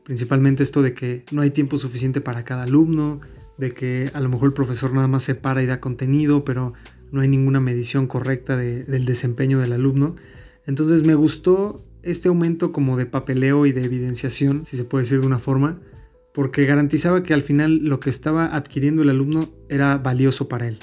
principalmente 0.04 0.64
esto 0.64 0.82
de 0.82 0.94
que 0.94 1.24
no 1.32 1.42
hay 1.42 1.50
tiempo 1.50 1.78
suficiente 1.78 2.22
para 2.22 2.44
cada 2.44 2.64
alumno, 2.64 3.22
de 3.58 3.72
que 3.72 4.12
a 4.14 4.20
lo 4.20 4.30
mejor 4.30 4.50
el 4.50 4.54
profesor 4.54 4.94
nada 4.94 5.08
más 5.08 5.24
se 5.24 5.34
para 5.34 5.64
y 5.64 5.66
da 5.66 5.80
contenido, 5.80 6.44
pero 6.46 6.74
no 7.12 7.22
hay 7.22 7.28
ninguna 7.28 7.60
medición 7.60 8.06
correcta 8.06 8.58
del 8.58 9.06
desempeño 9.06 9.60
del 9.60 9.74
alumno. 9.74 10.16
Entonces 10.68 11.04
me 11.04 11.16
gustó 11.16 11.84
este 12.06 12.30
aumento 12.30 12.72
como 12.72 12.98
de 12.98 13.06
papeleo 13.06 13.66
y 13.66 13.72
de 13.72 13.84
evidenciación, 13.84 14.66
si 14.66 14.78
se 14.78 14.86
puede 14.86 15.04
decir 15.04 15.20
de 15.20 15.28
una 15.28 15.40
forma, 15.40 15.82
porque 16.34 16.66
garantizaba 16.66 17.24
que 17.24 17.34
al 17.34 17.42
final 17.42 17.78
lo 17.84 18.00
que 18.00 18.10
estaba 18.10 18.56
adquiriendo 18.56 19.02
el 19.02 19.10
alumno 19.10 19.50
era 19.70 19.98
valioso 19.98 20.48
para 20.48 20.68
él. 20.68 20.80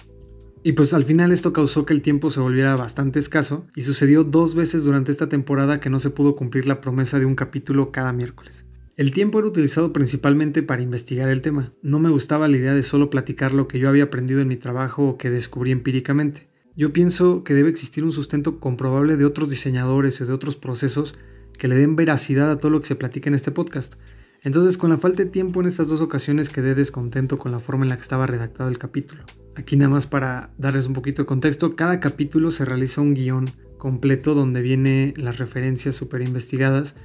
Y 0.64 0.73
pues 0.73 0.95
al 0.95 1.05
final 1.05 1.33
esto 1.33 1.52
causó 1.52 1.85
que 1.85 1.93
el 1.93 2.02
tiempo 2.02 2.31
se 2.31 2.41
volviera 2.41 2.76
bastante 2.76 3.19
escaso 3.19 3.67
y 3.75 3.83
sucedió 3.83 4.23
dos 4.23 4.55
veces 4.55 4.85
durante 4.85 5.11
esta 5.11 5.29
temporada 5.29 5.81
que 5.81 5.91
no 5.91 5.99
se 5.99 6.11
pudo 6.11 6.37
cumplir 6.37 6.67
la 6.67 6.81
promesa 6.81 7.19
de 7.19 7.26
un 7.26 7.35
capítulo 7.35 7.91
cada 7.91 8.12
miércoles. 8.12 8.64
El 8.97 9.11
tiempo 9.11 9.38
era 9.38 9.49
utilizado 9.49 9.93
principalmente 9.93 10.62
para 10.62 10.83
investigar 10.83 11.29
el 11.31 11.43
tema. 11.43 11.73
No 11.83 11.99
me 11.99 12.11
gustaba 12.11 12.47
la 12.47 12.59
idea 12.59 12.75
de 12.75 12.83
solo 12.83 13.11
platicar 13.11 13.52
lo 13.52 13.67
que 13.67 13.79
yo 13.79 13.88
había 13.88 14.05
aprendido 14.05 14.41
en 14.41 14.49
mi 14.49 14.57
trabajo 14.57 15.09
o 15.09 15.19
que 15.19 15.31
descubrí 15.31 15.73
empíricamente. 15.73 16.51
Yo 16.75 16.93
pienso 16.93 17.45
que 17.45 17.55
debe 17.55 17.69
existir 17.69 18.02
un 18.02 18.12
sustento 18.12 18.59
comprobable 18.59 19.17
de 19.17 19.26
otros 19.26 19.50
diseñadores 19.50 20.21
y 20.21 20.25
de 20.25 20.33
otros 20.33 20.57
procesos 20.57 21.14
que 21.59 21.69
le 21.69 21.76
den 21.76 21.97
veracidad 21.97 22.50
a 22.50 22.59
todo 22.59 22.71
lo 22.71 22.81
que 22.81 22.87
se 22.87 22.97
platica 22.97 23.29
en 23.29 23.35
este 23.35 23.50
podcast. 23.50 23.95
Entonces, 24.43 24.79
con 24.79 24.91
la 24.91 24.99
falta 24.99 25.23
de 25.23 25.31
tiempo 25.31 25.61
en 25.61 25.67
estas 25.67 25.88
dos 25.88 26.00
ocasiones 26.00 26.49
quedé 26.49 26.75
descontento 26.75 27.38
con 27.38 27.52
la 27.52 27.61
forma 27.61 27.85
en 27.85 27.91
la 27.91 27.97
que 27.97 28.02
estaba 28.02 28.26
redactado 28.26 28.71
el 28.71 28.79
capítulo. 28.79 29.25
Aquí 29.55 29.76
nada 29.76 29.91
más 29.91 30.07
para 30.07 30.55
darles 30.57 30.87
un 30.87 30.95
poquito 30.95 31.23
de 31.23 31.26
contexto, 31.26 31.76
cada 31.76 32.00
capítulo 32.00 32.50
se 32.50 32.64
realiza 32.64 33.02
un 33.02 33.14
guion 33.14 33.50
completo 33.76 34.35
donde 34.35 34.62
vienen 34.62 35.12
las 35.17 35.38
referencias 35.38 35.95
super 35.95 36.23
investigadas, 36.23 36.97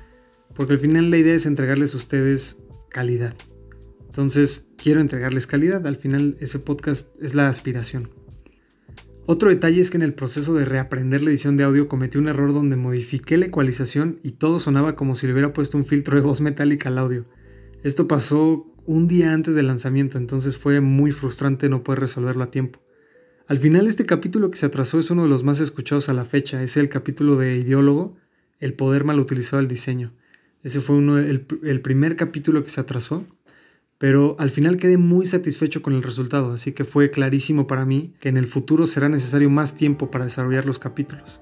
porque 0.56 0.74
al 0.74 0.80
final 0.80 1.12
la 1.12 1.18
idea 1.18 1.36
es 1.36 1.46
entregarles 1.46 1.94
a 1.94 1.98
ustedes 1.98 2.58
calidad. 2.90 3.36
Entonces, 4.06 4.68
quiero 4.78 5.02
entregarles 5.02 5.46
calidad, 5.46 5.86
al 5.86 5.98
final 5.98 6.38
ese 6.40 6.58
podcast 6.58 7.10
es 7.22 7.36
la 7.36 7.50
aspiración. 7.50 8.17
Otro 9.30 9.50
detalle 9.50 9.82
es 9.82 9.92
que 9.92 9.98
en 9.98 10.04
el 10.04 10.14
proceso 10.14 10.54
de 10.54 10.64
reaprender 10.64 11.22
la 11.22 11.32
edición 11.32 11.58
de 11.58 11.66
audio 11.66 11.90
cometí 11.90 12.18
un 12.18 12.30
error 12.30 12.54
donde 12.54 12.78
modifiqué 12.78 13.36
la 13.36 13.48
ecualización 13.48 14.20
y 14.24 14.32
todo 14.32 14.58
sonaba 14.58 14.96
como 14.96 15.16
si 15.16 15.28
le 15.28 15.34
hubiera 15.34 15.52
puesto 15.52 15.78
un 15.78 15.84
filtro 15.84 16.16
de 16.16 16.22
voz 16.22 16.40
metálica 16.40 16.88
al 16.88 16.98
audio. 16.98 17.26
Esto 17.84 18.08
pasó 18.08 18.74
un 18.86 19.10
día 19.10 19.34
antes 19.34 19.54
del 19.54 19.68
lanzamiento, 19.68 20.18
entonces 20.18 20.58
fue 20.58 20.80
muy 20.80 21.12
frustrante 21.12 21.68
no 21.68 21.84
poder 21.84 22.00
resolverlo 22.00 22.46
a 22.46 22.52
tiempo. 22.52 22.80
Al 23.48 23.58
final 23.58 23.88
este 23.88 24.06
capítulo 24.06 24.50
que 24.50 24.58
se 24.58 24.66
atrasó 24.66 24.98
es 24.98 25.12
uno 25.12 25.24
de 25.24 25.30
los 25.30 25.44
más 25.44 25.60
escuchados 25.60 26.08
a 26.08 26.14
la 26.14 26.24
fecha, 26.24 26.64
es 26.64 26.78
el 26.78 26.88
capítulo 26.88 27.36
de 27.36 27.58
Ideólogo, 27.58 28.16
el 28.60 28.76
poder 28.76 29.04
mal 29.04 29.20
utilizado 29.20 29.58
del 29.58 29.68
diseño. 29.68 30.14
Ese 30.64 30.80
fue 30.80 30.96
uno, 30.96 31.18
el, 31.18 31.46
el 31.64 31.82
primer 31.82 32.16
capítulo 32.16 32.64
que 32.64 32.70
se 32.70 32.80
atrasó 32.80 33.26
pero 33.98 34.36
al 34.40 34.50
final 34.50 34.78
quedé 34.78 34.98
muy 34.98 35.26
satisfecho 35.26 35.82
con 35.82 35.94
el 35.94 36.04
resultado, 36.04 36.54
así 36.54 36.72
que 36.72 36.86
fue 36.86 37.10
clarísimo 37.10 37.68
para 37.68 37.86
mí 37.86 38.14
que 38.20 38.30
en 38.30 38.38
el 38.38 38.46
futuro 38.46 38.88
será 38.88 39.10
necesario 39.10 39.50
más 39.50 39.76
tiempo 39.76 40.12
para 40.12 40.26
desarrollar 40.26 40.66
los 40.66 40.80
capítulos. 40.80 41.42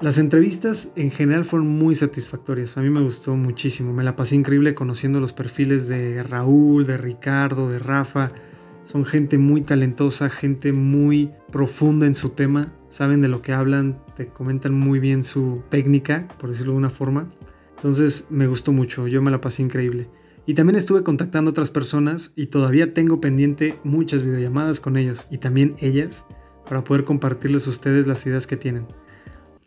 Las 0.00 0.18
entrevistas 0.18 0.90
en 0.94 1.10
general 1.10 1.46
fueron 1.46 1.68
muy 1.68 1.94
satisfactorias, 1.94 2.76
a 2.76 2.82
mí 2.82 2.90
me 2.90 3.00
gustó 3.00 3.34
muchísimo, 3.34 3.94
me 3.94 4.04
la 4.04 4.14
pasé 4.14 4.36
increíble 4.36 4.74
conociendo 4.74 5.20
los 5.20 5.32
perfiles 5.32 5.88
de 5.88 6.22
Raúl, 6.22 6.84
de 6.84 6.98
Ricardo, 6.98 7.70
de 7.70 7.78
Rafa, 7.78 8.30
son 8.82 9.06
gente 9.06 9.38
muy 9.38 9.62
talentosa, 9.62 10.28
gente 10.28 10.72
muy 10.72 11.30
profunda 11.50 12.06
en 12.06 12.14
su 12.14 12.28
tema, 12.28 12.74
saben 12.90 13.22
de 13.22 13.28
lo 13.28 13.40
que 13.40 13.54
hablan, 13.54 13.98
te 14.14 14.28
comentan 14.28 14.74
muy 14.74 15.00
bien 15.00 15.24
su 15.24 15.62
técnica, 15.70 16.28
por 16.38 16.50
decirlo 16.50 16.72
de 16.72 16.78
una 16.78 16.90
forma, 16.90 17.30
entonces 17.74 18.26
me 18.28 18.46
gustó 18.46 18.72
mucho, 18.72 19.08
yo 19.08 19.22
me 19.22 19.30
la 19.30 19.40
pasé 19.40 19.62
increíble. 19.62 20.10
Y 20.46 20.54
también 20.54 20.76
estuve 20.76 21.02
contactando 21.02 21.50
otras 21.50 21.72
personas 21.72 22.32
y 22.36 22.46
todavía 22.46 22.94
tengo 22.94 23.20
pendiente 23.20 23.78
muchas 23.82 24.22
videollamadas 24.22 24.78
con 24.78 24.96
ellos 24.96 25.26
y 25.28 25.38
también 25.38 25.74
ellas 25.80 26.24
para 26.68 26.84
poder 26.84 27.04
compartirles 27.04 27.66
a 27.66 27.70
ustedes 27.70 28.06
las 28.06 28.24
ideas 28.26 28.46
que 28.46 28.56
tienen. 28.56 28.86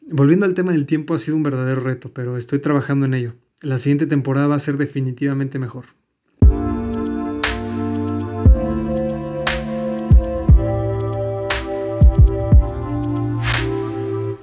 Volviendo 0.09 0.45
al 0.45 0.53
tema 0.53 0.71
del 0.71 0.85
tiempo 0.85 1.13
ha 1.13 1.19
sido 1.19 1.35
un 1.35 1.43
verdadero 1.43 1.81
reto, 1.81 2.13
pero 2.13 2.37
estoy 2.37 2.59
trabajando 2.59 3.05
en 3.05 3.13
ello. 3.13 3.35
La 3.61 3.77
siguiente 3.77 4.07
temporada 4.07 4.47
va 4.47 4.55
a 4.55 4.59
ser 4.59 4.77
definitivamente 4.77 5.59
mejor. 5.59 5.85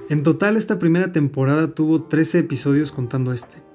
En 0.09 0.23
total 0.23 0.57
esta 0.57 0.79
primera 0.79 1.13
temporada 1.13 1.75
tuvo 1.75 2.03
13 2.03 2.41
episodios 2.41 2.93
contando 2.93 3.33
este. 3.33 3.66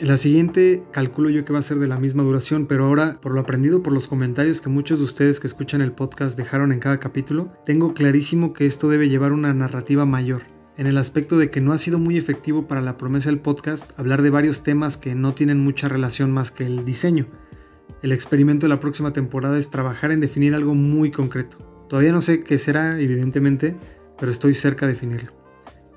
La 0.00 0.16
siguiente 0.16 0.82
calculo 0.90 1.30
yo 1.30 1.44
que 1.44 1.52
va 1.52 1.60
a 1.60 1.62
ser 1.62 1.78
de 1.78 1.86
la 1.86 2.00
misma 2.00 2.24
duración, 2.24 2.66
pero 2.66 2.86
ahora, 2.86 3.20
por 3.20 3.32
lo 3.32 3.40
aprendido 3.40 3.80
por 3.80 3.92
los 3.92 4.08
comentarios 4.08 4.60
que 4.60 4.68
muchos 4.68 4.98
de 4.98 5.04
ustedes 5.04 5.38
que 5.38 5.46
escuchan 5.46 5.80
el 5.82 5.92
podcast 5.92 6.36
dejaron 6.36 6.72
en 6.72 6.80
cada 6.80 6.98
capítulo, 6.98 7.52
tengo 7.64 7.94
clarísimo 7.94 8.52
que 8.52 8.66
esto 8.66 8.88
debe 8.88 9.08
llevar 9.08 9.32
una 9.32 9.54
narrativa 9.54 10.04
mayor, 10.04 10.42
en 10.76 10.88
el 10.88 10.98
aspecto 10.98 11.38
de 11.38 11.48
que 11.48 11.60
no 11.60 11.72
ha 11.72 11.78
sido 11.78 12.00
muy 12.00 12.18
efectivo 12.18 12.66
para 12.66 12.80
la 12.80 12.96
promesa 12.96 13.30
del 13.30 13.38
podcast 13.38 13.96
hablar 13.96 14.22
de 14.22 14.30
varios 14.30 14.64
temas 14.64 14.96
que 14.96 15.14
no 15.14 15.32
tienen 15.32 15.60
mucha 15.60 15.88
relación 15.88 16.32
más 16.32 16.50
que 16.50 16.66
el 16.66 16.84
diseño. 16.84 17.28
El 18.02 18.10
experimento 18.10 18.66
de 18.66 18.70
la 18.70 18.80
próxima 18.80 19.12
temporada 19.12 19.56
es 19.58 19.70
trabajar 19.70 20.10
en 20.10 20.18
definir 20.18 20.56
algo 20.56 20.74
muy 20.74 21.12
concreto. 21.12 21.58
Todavía 21.88 22.10
no 22.10 22.20
sé 22.20 22.42
qué 22.42 22.58
será, 22.58 22.98
evidentemente, 22.98 23.76
pero 24.18 24.32
estoy 24.32 24.54
cerca 24.54 24.86
de 24.86 24.94
definirlo. 24.94 25.43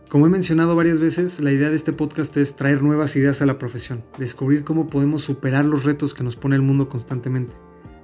Como 0.10 0.26
he 0.26 0.30
mencionado 0.30 0.74
varias 0.74 1.02
veces, 1.02 1.42
la 1.42 1.52
idea 1.52 1.70
de 1.70 1.76
este 1.76 1.92
podcast 1.92 2.38
es 2.38 2.56
traer 2.56 2.82
nuevas 2.82 3.18
ideas 3.18 3.42
a 3.42 3.46
la 3.46 3.58
profesión, 3.58 4.06
descubrir 4.18 4.64
cómo 4.64 4.88
podemos 4.88 5.22
superar 5.22 5.66
los 5.66 5.84
retos 5.84 6.14
que 6.14 6.24
nos 6.24 6.38
pone 6.38 6.56
el 6.56 6.62
mundo 6.62 6.88
constantemente, 6.88 7.58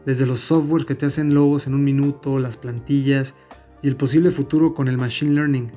desde 0.05 0.25
los 0.25 0.41
softwares 0.41 0.85
que 0.85 0.95
te 0.95 1.05
hacen 1.05 1.33
logos 1.33 1.65
en 1.65 1.73
un 1.73 1.85
minuto, 1.85 2.39
las 2.39 2.57
plantillas 2.57 3.35
y 3.81 3.87
el 3.87 3.95
posible 3.95 4.31
futuro 4.31 4.73
con 4.73 4.89
el 4.89 4.97
machine 4.97 5.31
learning. 5.31 5.71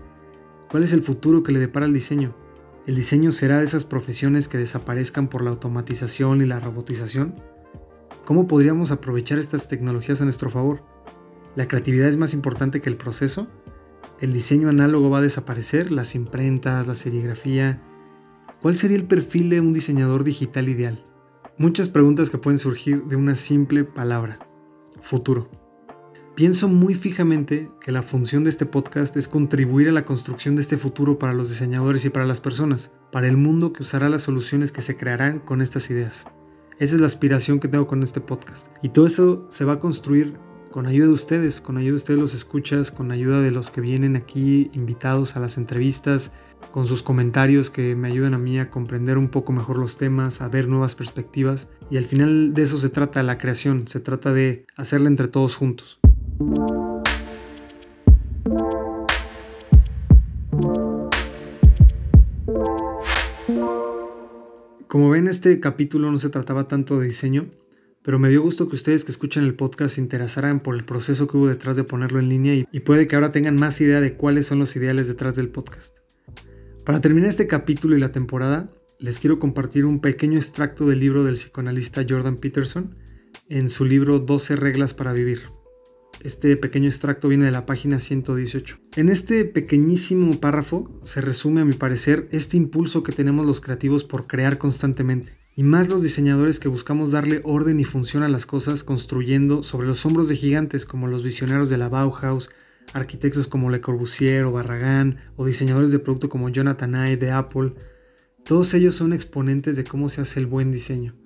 ¿Cuál 0.68 0.82
es 0.82 0.92
el 0.92 1.02
futuro 1.02 1.44
que 1.44 1.52
le 1.52 1.60
depara 1.60 1.86
el 1.86 1.92
diseño? 1.92 2.34
¿El 2.88 2.96
diseño 2.96 3.30
será 3.30 3.58
de 3.58 3.64
esas 3.64 3.84
profesiones 3.84 4.48
que 4.48 4.58
desaparezcan 4.58 5.28
por 5.28 5.44
la 5.44 5.50
automatización 5.50 6.42
y 6.42 6.46
la 6.46 6.58
robotización? 6.58 7.36
¿Cómo 8.24 8.48
podríamos 8.48 8.90
aprovechar 8.90 9.38
estas 9.38 9.68
tecnologías 9.68 10.20
a 10.22 10.24
nuestro 10.24 10.50
favor? 10.50 10.82
¿La 11.54 11.68
creatividad 11.68 12.08
es 12.08 12.16
más 12.16 12.34
importante 12.34 12.80
que 12.80 12.90
el 12.90 12.96
proceso? 12.96 13.46
El 14.20 14.32
diseño 14.32 14.68
análogo 14.68 15.10
va 15.10 15.18
a 15.18 15.22
desaparecer, 15.22 15.90
las 15.90 16.14
imprentas, 16.14 16.86
la 16.86 16.94
serigrafía. 16.94 17.82
¿Cuál 18.62 18.74
sería 18.74 18.96
el 18.96 19.04
perfil 19.04 19.50
de 19.50 19.60
un 19.60 19.72
diseñador 19.72 20.24
digital 20.24 20.68
ideal? 20.68 21.04
Muchas 21.58 21.88
preguntas 21.88 22.30
que 22.30 22.38
pueden 22.38 22.58
surgir 22.58 23.04
de 23.04 23.16
una 23.16 23.34
simple 23.34 23.84
palabra, 23.84 24.38
futuro. 25.00 25.50
Pienso 26.34 26.68
muy 26.68 26.94
fijamente 26.94 27.70
que 27.80 27.92
la 27.92 28.02
función 28.02 28.44
de 28.44 28.50
este 28.50 28.66
podcast 28.66 29.16
es 29.16 29.26
contribuir 29.26 29.88
a 29.88 29.92
la 29.92 30.04
construcción 30.04 30.54
de 30.54 30.62
este 30.62 30.76
futuro 30.76 31.18
para 31.18 31.32
los 31.32 31.48
diseñadores 31.48 32.04
y 32.04 32.10
para 32.10 32.26
las 32.26 32.40
personas, 32.40 32.90
para 33.10 33.26
el 33.26 33.38
mundo 33.38 33.72
que 33.72 33.82
usará 33.82 34.10
las 34.10 34.22
soluciones 34.22 34.70
que 34.70 34.82
se 34.82 34.98
crearán 34.98 35.38
con 35.38 35.62
estas 35.62 35.88
ideas. 35.88 36.26
Esa 36.78 36.94
es 36.94 37.00
la 37.00 37.06
aspiración 37.06 37.58
que 37.58 37.68
tengo 37.68 37.86
con 37.86 38.02
este 38.02 38.20
podcast. 38.20 38.68
Y 38.82 38.90
todo 38.90 39.06
eso 39.06 39.46
se 39.48 39.64
va 39.64 39.74
a 39.74 39.78
construir 39.78 40.38
con 40.76 40.86
ayuda 40.86 41.06
de 41.06 41.14
ustedes, 41.14 41.62
con 41.62 41.78
ayuda 41.78 41.92
de 41.92 41.96
ustedes 41.96 42.20
los 42.20 42.34
escuchas, 42.34 42.92
con 42.92 43.10
ayuda 43.10 43.40
de 43.40 43.50
los 43.50 43.70
que 43.70 43.80
vienen 43.80 44.14
aquí 44.14 44.68
invitados 44.74 45.34
a 45.34 45.40
las 45.40 45.56
entrevistas, 45.56 46.32
con 46.70 46.84
sus 46.84 47.02
comentarios 47.02 47.70
que 47.70 47.96
me 47.96 48.08
ayudan 48.08 48.34
a 48.34 48.38
mí 48.38 48.58
a 48.58 48.70
comprender 48.70 49.16
un 49.16 49.30
poco 49.30 49.54
mejor 49.54 49.78
los 49.78 49.96
temas, 49.96 50.42
a 50.42 50.50
ver 50.50 50.68
nuevas 50.68 50.94
perspectivas. 50.94 51.66
Y 51.88 51.96
al 51.96 52.04
final 52.04 52.52
de 52.52 52.62
eso 52.62 52.76
se 52.76 52.90
trata 52.90 53.22
la 53.22 53.38
creación, 53.38 53.88
se 53.88 54.00
trata 54.00 54.34
de 54.34 54.66
hacerla 54.76 55.08
entre 55.08 55.28
todos 55.28 55.56
juntos. 55.56 55.98
Como 64.88 65.08
ven, 65.08 65.26
este 65.26 65.58
capítulo 65.58 66.12
no 66.12 66.18
se 66.18 66.28
trataba 66.28 66.68
tanto 66.68 67.00
de 67.00 67.06
diseño, 67.06 67.46
pero 68.06 68.20
me 68.20 68.30
dio 68.30 68.40
gusto 68.40 68.68
que 68.68 68.76
ustedes 68.76 69.04
que 69.04 69.10
escuchan 69.10 69.42
el 69.42 69.56
podcast 69.56 69.96
se 69.96 70.00
interesaran 70.00 70.60
por 70.60 70.76
el 70.76 70.84
proceso 70.84 71.26
que 71.26 71.38
hubo 71.38 71.48
detrás 71.48 71.76
de 71.76 71.82
ponerlo 71.82 72.20
en 72.20 72.28
línea 72.28 72.54
y, 72.54 72.78
puede 72.78 73.08
que 73.08 73.16
ahora 73.16 73.32
tengan 73.32 73.56
más 73.56 73.80
idea 73.80 74.00
de 74.00 74.14
cuáles 74.14 74.46
son 74.46 74.60
los 74.60 74.76
ideales 74.76 75.08
detrás 75.08 75.34
del 75.34 75.48
podcast. 75.48 75.98
Para 76.84 77.00
terminar 77.00 77.28
este 77.28 77.48
capítulo 77.48 77.96
y 77.96 78.00
la 78.00 78.12
temporada, 78.12 78.68
les 79.00 79.18
quiero 79.18 79.40
compartir 79.40 79.84
un 79.84 79.98
pequeño 79.98 80.38
extracto 80.38 80.86
del 80.86 81.00
libro 81.00 81.24
del 81.24 81.34
psicoanalista 81.34 82.06
Jordan 82.08 82.36
Peterson 82.36 82.94
en 83.48 83.68
su 83.68 83.84
libro 83.84 84.20
12 84.20 84.54
reglas 84.54 84.94
para 84.94 85.12
vivir. 85.12 85.40
Este 86.22 86.56
pequeño 86.56 86.86
extracto 86.86 87.26
viene 87.26 87.46
de 87.46 87.50
la 87.50 87.66
página 87.66 87.98
118. 87.98 88.78
En 88.94 89.08
este 89.08 89.44
pequeñísimo 89.46 90.38
párrafo 90.38 91.00
se 91.02 91.22
resume 91.22 91.62
a 91.62 91.64
mi 91.64 91.74
parecer 91.74 92.28
este 92.30 92.56
impulso 92.56 93.02
que 93.02 93.10
tenemos 93.10 93.44
los 93.44 93.60
creativos 93.60 94.04
por 94.04 94.28
crear 94.28 94.58
constantemente 94.58 95.44
y 95.58 95.62
más 95.62 95.88
los 95.88 96.02
diseñadores 96.02 96.60
que 96.60 96.68
buscamos 96.68 97.10
darle 97.10 97.40
orden 97.42 97.80
y 97.80 97.84
función 97.84 98.22
a 98.22 98.28
las 98.28 98.44
cosas 98.44 98.84
construyendo 98.84 99.62
sobre 99.62 99.86
los 99.86 100.04
hombros 100.04 100.28
de 100.28 100.36
gigantes 100.36 100.84
como 100.84 101.08
los 101.08 101.22
visionarios 101.22 101.70
de 101.70 101.78
la 101.78 101.88
Bauhaus, 101.88 102.50
arquitectos 102.92 103.48
como 103.48 103.70
Le 103.70 103.80
Corbusier 103.80 104.44
o 104.44 104.52
Barragán, 104.52 105.16
o 105.34 105.46
diseñadores 105.46 105.90
de 105.92 105.98
producto 105.98 106.28
como 106.28 106.50
Jonathan 106.50 106.94
Ive 106.94 107.16
de 107.16 107.30
Apple. 107.30 107.72
Todos 108.44 108.74
ellos 108.74 108.94
son 108.94 109.14
exponentes 109.14 109.76
de 109.76 109.84
cómo 109.84 110.10
se 110.10 110.20
hace 110.20 110.40
el 110.40 110.46
buen 110.46 110.70
diseño. 110.72 111.16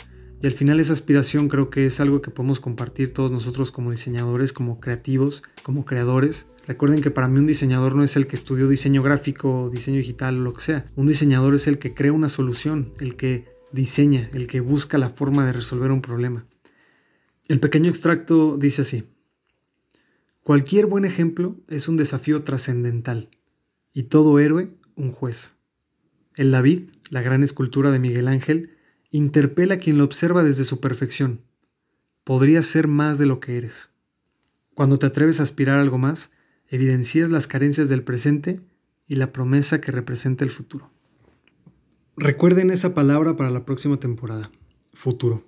Y 0.41 0.47
al 0.47 0.53
final 0.53 0.79
esa 0.79 0.93
aspiración 0.93 1.49
creo 1.49 1.69
que 1.69 1.85
es 1.85 1.99
algo 1.99 2.23
que 2.23 2.31
podemos 2.31 2.61
compartir 2.61 3.13
todos 3.13 3.33
nosotros 3.33 3.73
como 3.73 3.91
diseñadores, 3.91 4.53
como 4.53 4.79
creativos, 4.81 5.43
como 5.65 5.85
creadores. 5.85 6.47
Recuerden 6.69 7.03
que 7.03 7.11
para 7.11 7.27
mí 7.27 7.41
un 7.41 7.47
diseñador 7.49 7.97
no 7.97 8.05
es 8.05 8.15
el 8.15 8.29
que 8.29 8.37
estudió 8.37 8.69
diseño 8.69 9.03
gráfico, 9.03 9.71
diseño 9.71 9.99
digital 9.99 10.39
o 10.39 10.43
lo 10.45 10.55
que 10.55 10.63
sea. 10.63 10.87
Un 10.95 11.09
diseñador 11.09 11.57
es 11.57 11.67
el 11.67 11.79
que 11.79 11.93
crea 11.93 12.13
una 12.13 12.29
solución, 12.29 12.95
el 13.01 13.17
que 13.17 13.50
diseña, 13.73 14.31
el 14.33 14.47
que 14.47 14.61
busca 14.61 14.99
la 14.99 15.11
forma 15.11 15.47
de 15.47 15.53
resolver 15.53 15.91
un 15.91 16.03
problema. 16.03 16.47
El 17.49 17.61
pequeño 17.61 17.91
extracto 17.91 18.57
dice 18.57 18.83
así. 18.83 19.05
Cualquier 20.43 20.87
buen 20.87 21.05
ejemplo 21.05 21.57
es 21.69 21.89
un 21.89 21.97
desafío 21.97 22.43
trascendental 22.43 23.29
y 23.93 24.05
todo 24.05 24.39
héroe 24.39 24.75
un 24.97 25.13
juez. 25.13 25.57
El 26.37 26.51
David, 26.51 26.91
la 27.11 27.23
gran 27.23 27.43
escultura 27.43 27.91
de 27.91 27.99
Miguel 27.99 28.29
Ángel, 28.29 28.77
interpela 29.11 29.75
a 29.75 29.79
quien 29.79 29.99
lo 29.99 30.05
observa 30.05 30.45
desde 30.45 30.65
su 30.65 30.81
perfección. 30.81 31.43
Podrías 32.25 32.67
ser 32.67 32.87
más 32.89 33.19
de 33.19 33.27
lo 33.27 33.41
que 33.41 33.59
eres. 33.59 33.91
Cuando 34.75 34.99
te 34.99 35.07
atreves 35.07 35.41
a 35.41 35.43
aspirar 35.43 35.79
a 35.79 35.83
algo 35.83 35.99
más, 35.99 36.31
evidencias 36.69 37.31
las 37.31 37.47
carencias 37.47 37.89
del 37.89 38.05
presente 38.05 38.61
y 39.07 39.17
la 39.17 39.33
promesa 39.33 39.81
que 39.81 39.93
representa 39.93 40.45
el 40.45 40.51
futuro. 40.51 40.91
Recuerden 42.23 42.71
esa 42.71 42.93
palabra 42.93 43.35
para 43.35 43.49
la 43.49 43.65
próxima 43.65 43.99
temporada, 43.99 44.53
futuro. 44.93 45.43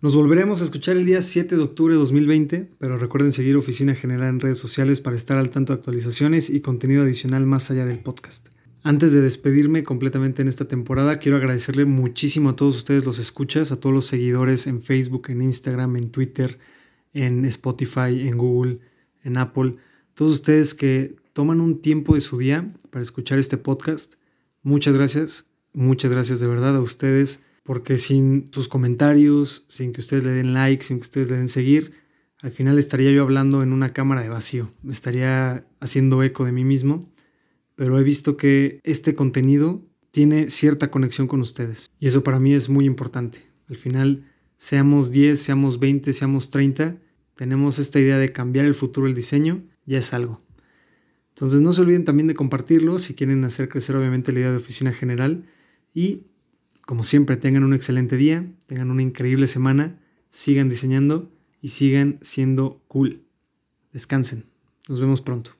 Nos 0.00 0.14
volveremos 0.14 0.62
a 0.62 0.64
escuchar 0.64 0.96
el 0.96 1.04
día 1.04 1.20
7 1.20 1.56
de 1.56 1.62
octubre 1.62 1.92
de 1.92 2.00
2020, 2.00 2.70
pero 2.78 2.96
recuerden 2.96 3.32
seguir 3.32 3.54
Oficina 3.58 3.94
General 3.94 4.30
en 4.30 4.40
redes 4.40 4.56
sociales 4.56 5.02
para 5.02 5.14
estar 5.14 5.36
al 5.36 5.50
tanto 5.50 5.74
de 5.74 5.80
actualizaciones 5.80 6.48
y 6.48 6.62
contenido 6.62 7.02
adicional 7.02 7.44
más 7.44 7.70
allá 7.70 7.84
del 7.84 7.98
podcast. 7.98 8.48
Antes 8.82 9.12
de 9.12 9.20
despedirme 9.20 9.82
completamente 9.82 10.40
en 10.40 10.48
esta 10.48 10.66
temporada, 10.66 11.18
quiero 11.18 11.36
agradecerle 11.36 11.84
muchísimo 11.84 12.48
a 12.48 12.56
todos 12.56 12.76
ustedes 12.76 13.04
los 13.04 13.18
escuchas, 13.18 13.70
a 13.70 13.76
todos 13.76 13.94
los 13.94 14.06
seguidores 14.06 14.66
en 14.66 14.80
Facebook, 14.80 15.28
en 15.28 15.42
Instagram, 15.42 15.96
en 15.96 16.10
Twitter, 16.10 16.58
en 17.12 17.44
Spotify, 17.44 18.26
en 18.26 18.38
Google, 18.38 18.78
en 19.22 19.36
Apple, 19.36 19.76
todos 20.14 20.32
ustedes 20.32 20.74
que 20.74 21.16
toman 21.34 21.60
un 21.60 21.82
tiempo 21.82 22.14
de 22.14 22.22
su 22.22 22.38
día 22.38 22.72
para 22.88 23.02
escuchar 23.02 23.38
este 23.38 23.58
podcast. 23.58 24.14
Muchas 24.62 24.94
gracias, 24.94 25.46
muchas 25.74 26.10
gracias 26.10 26.40
de 26.40 26.46
verdad 26.46 26.76
a 26.76 26.80
ustedes, 26.80 27.40
porque 27.62 27.98
sin 27.98 28.50
sus 28.52 28.68
comentarios, 28.68 29.66
sin 29.68 29.92
que 29.92 30.00
ustedes 30.00 30.24
le 30.24 30.30
den 30.30 30.54
like, 30.54 30.82
sin 30.82 30.98
que 30.98 31.02
ustedes 31.02 31.30
le 31.30 31.36
den 31.36 31.48
seguir, 31.48 31.92
al 32.40 32.50
final 32.50 32.78
estaría 32.78 33.10
yo 33.10 33.22
hablando 33.22 33.62
en 33.62 33.72
una 33.72 33.92
cámara 33.92 34.22
de 34.22 34.28
vacío, 34.30 34.72
me 34.82 34.92
estaría 34.92 35.66
haciendo 35.80 36.22
eco 36.22 36.44
de 36.44 36.52
mí 36.52 36.64
mismo 36.64 37.14
pero 37.76 37.98
he 37.98 38.02
visto 38.02 38.36
que 38.36 38.80
este 38.84 39.14
contenido 39.14 39.82
tiene 40.10 40.48
cierta 40.48 40.90
conexión 40.90 41.26
con 41.26 41.40
ustedes. 41.40 41.90
Y 41.98 42.06
eso 42.06 42.22
para 42.22 42.38
mí 42.38 42.54
es 42.54 42.68
muy 42.68 42.84
importante. 42.84 43.40
Al 43.68 43.76
final, 43.76 44.24
seamos 44.56 45.10
10, 45.10 45.40
seamos 45.40 45.80
20, 45.80 46.12
seamos 46.12 46.50
30, 46.50 46.98
tenemos 47.34 47.78
esta 47.78 47.98
idea 47.98 48.18
de 48.18 48.30
cambiar 48.30 48.66
el 48.66 48.74
futuro 48.74 49.06
del 49.06 49.16
diseño, 49.16 49.64
ya 49.86 49.98
es 49.98 50.14
algo. 50.14 50.40
Entonces 51.30 51.60
no 51.62 51.72
se 51.72 51.80
olviden 51.80 52.04
también 52.04 52.28
de 52.28 52.34
compartirlo 52.34 53.00
si 53.00 53.14
quieren 53.14 53.44
hacer 53.44 53.68
crecer 53.68 53.96
obviamente 53.96 54.30
la 54.32 54.40
idea 54.40 54.50
de 54.50 54.58
oficina 54.58 54.92
general. 54.92 55.46
Y 55.94 56.26
como 56.84 57.02
siempre, 57.02 57.36
tengan 57.36 57.64
un 57.64 57.72
excelente 57.72 58.16
día, 58.16 58.46
tengan 58.66 58.90
una 58.90 59.02
increíble 59.02 59.46
semana, 59.46 59.98
sigan 60.28 60.68
diseñando 60.68 61.30
y 61.62 61.70
sigan 61.70 62.18
siendo 62.20 62.82
cool. 62.88 63.24
Descansen. 63.92 64.44
Nos 64.88 65.00
vemos 65.00 65.22
pronto. 65.22 65.52